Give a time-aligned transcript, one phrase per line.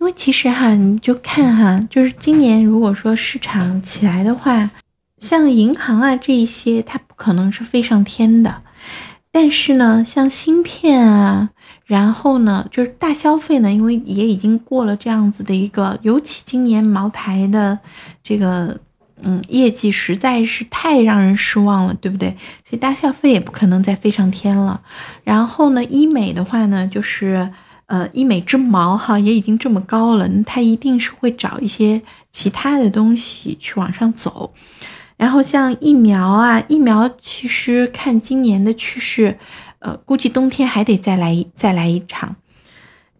[0.00, 4.70] 因为其实哈，你就看哈，就是今年如果说市场起来的话，
[5.18, 8.62] 像银行啊这一些，它不可能是飞上天的。
[9.32, 11.50] 但是呢，像芯片啊，
[11.84, 17.78] 然后呢，就是大消费呢，因为也已经过了这样子的一个，尤其今年茅台的
[18.22, 18.80] 这个，
[19.22, 22.30] 嗯，业绩实在是太让人失望了，对不对？
[22.68, 24.80] 所以大消费也不可能再飞上天了。
[25.24, 27.50] 然后呢，医美的话呢，就是
[27.88, 34.52] 呃，医美之毛哈，也已经这么高了，它一定是会找一些其他的东西去往上走。
[35.16, 39.38] 然后像疫苗啊，疫苗其实看今年的趋势，
[39.78, 42.36] 呃，估计冬天还得再来再来一场。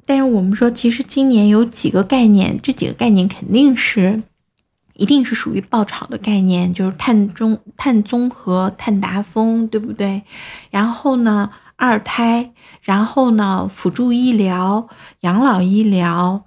[0.05, 4.23] 但是我们说，其实今年有几个概念，这几个概念肯定是，
[4.95, 10.23] 一定是属于爆炒的概念，就是碳中碳综合、碳达峰，对不对？
[10.71, 12.51] 然后呢，二胎，
[12.83, 14.89] 然后呢，辅助医疗、
[15.21, 16.45] 养老医疗。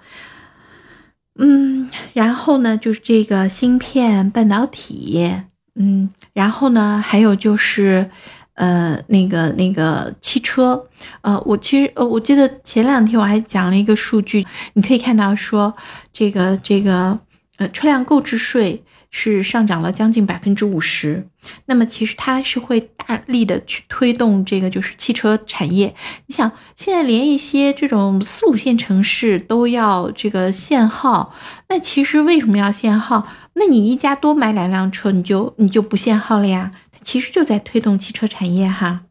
[1.39, 5.41] 嗯，然后呢，就是这个芯片、半导体，
[5.75, 8.11] 嗯，然后呢，还有就是，
[8.55, 10.85] 呃，那个那个汽车，
[11.21, 15.73] 呃，我其实呃，我记得前两天我还讲了一个数据，你可以看到说，
[16.11, 17.17] 这个这个，
[17.57, 18.83] 呃，车辆购置税。
[19.13, 21.27] 是上涨了将近百分之五十，
[21.65, 25.93] 那么其实它是会大力的去推动这个就是汽车产业。
[26.27, 31.35] 你想，现在连一些这种四五线城市都要这个限号，
[31.67, 33.27] 那其实为什么要限号？
[33.55, 36.71] 那你一家多买两辆车，你就你就不限号了呀？
[36.91, 39.01] 它其实就在推动汽车产业哈。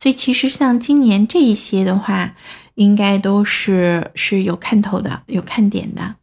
[0.00, 2.36] 所以其实像今年这一些的话，
[2.76, 6.14] 应该都是是有看头的，有看点的。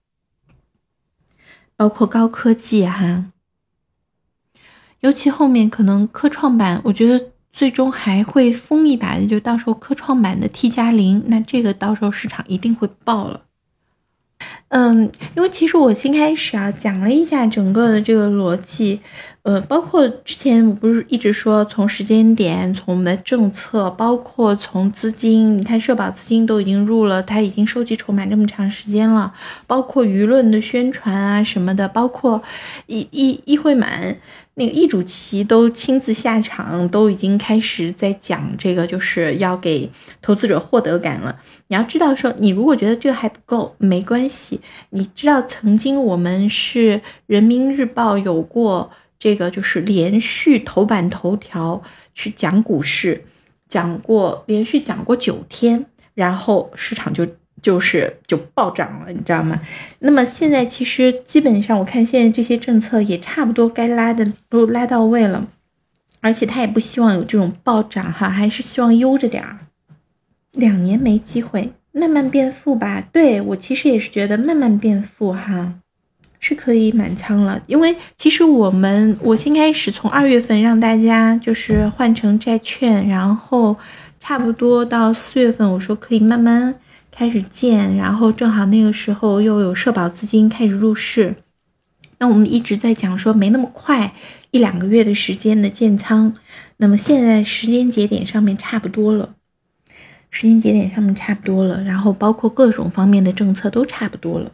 [1.77, 3.25] 包括高科技哈，
[5.01, 13.46] 尤其后面可能科创板，我觉得最终还会疯一把的，就到时候科创板的 T 加零，那这个到时候市场一定会爆了。
[14.69, 18.99] 嗯，因为其实我先开始啊讲了一下整个的这个逻辑。
[19.43, 29.33] 呃，包括之前我不是一直说，从时间点，从我们的政策，包括从资金，你看社保资金都已经入了，它已经收集筹码这么长时间了，
[29.65, 32.43] 包括舆论的宣传啊什么的，包括
[32.87, 34.17] 议议议会满
[34.57, 39.89] 那个易主席都亲自下场，都已经开始在讲这个，就是要给
[40.21, 41.39] 投资者获得感了。
[41.67, 44.59] 你要知道说，你如果觉得这个还不够，没关系，
[44.89, 48.91] 你知道曾经我们是人民日报有过。
[49.19, 51.81] 这个就是连续头版头条
[52.13, 53.25] 去讲股市，
[53.67, 57.25] 讲过连续讲过九天，然后市场就
[57.61, 59.59] 就是就暴涨了，你知道吗？
[59.99, 65.47] 那么现在其实基本上我看现在这些政策也差不多该拉的都拉到位了，
[66.21, 69.59] 而且他也不希望有这种暴涨哈，还是希望悠着点儿，
[70.51, 73.03] 两年没机会，慢慢变富吧。
[73.11, 75.73] 对我其实也是觉得慢慢变富哈。
[76.39, 83.75] 是可以满仓了，因为其实我们我先开始从二月份让大家就是换成债券，然后
[84.19, 86.75] 差不多到四月份，我说可以慢慢
[87.17, 91.37] 开始建，然后正好那个时候又有社保资金开始入市，
[92.19, 94.13] 那我们一直在讲说没那么快，
[94.51, 96.35] 一两个月的时间的建仓，
[96.77, 99.33] 那么现在时间节点上面差不多了，
[100.29, 104.51] 时间节点上面差不多了，然后包括各种方面的政策都差不多了。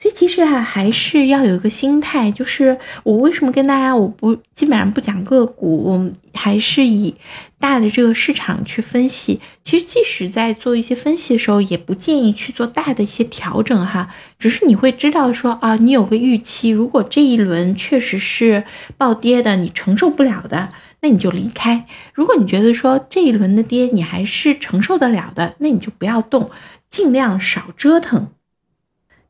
[0.00, 7.12] 所以其实哈，还是要有一个心态，就是我为什么跟大家我不基本上不讲个股，我们还是以
[7.58, 9.40] 大的这个市场去分析。
[9.64, 14.08] 其实即使在做一些分析的时候，也不建议去做大的一些调整哈。
[14.38, 18.62] 只是你会知道说啊，你有个预期，如果这一轮确实是
[18.96, 20.68] 暴跌的，你承受不了的，
[21.00, 21.82] 那你就离开；
[22.14, 26.50] 如果你觉得说这一轮的跌你还是承受得了的，那你就不要动，
[26.88, 28.28] 尽量少折腾。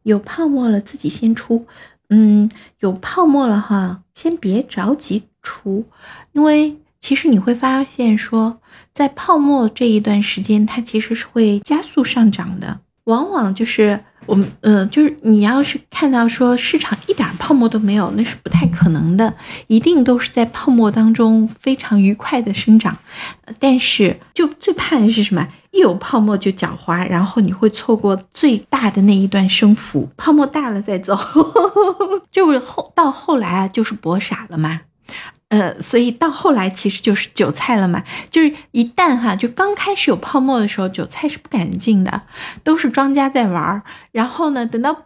[0.09, 1.67] 有泡沫了，自己先出。
[2.11, 5.85] 嗯，有泡沫了哈，先别着急出，
[6.33, 8.61] 因为其实你会发现说，
[8.93, 14.01] 在泡沫这一段时间，它其实是会加速上涨的，往往就是。
[14.27, 19.35] 我们呃，就是你要是看到说市场一点泡沫都没有，那是不太可能的，
[19.69, 22.99] 一定都是在泡沫当中非常愉快的生长。
[23.59, 25.49] 但是就最怕的是什么？
[25.79, 30.09] 一有泡沫就狡猾，然后你会错过最大的那一段升幅。
[30.17, 31.17] 泡沫大了再走，
[32.33, 34.81] 就是后到后来啊，就是博傻了嘛。
[35.51, 42.23] 呃，所以到后来其实就是韭菜了嘛，就是一旦哈，就刚开始有泡沫的时候，韭菜是不敢进的，
[42.65, 43.83] 都是庄家在玩儿。
[44.11, 45.05] 然后呢，等到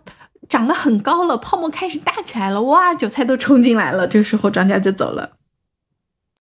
[0.49, 5.31] 涨得很高了，泡沫开始大起来了，哇，韭菜都冲进来了，这时候庄家就走了。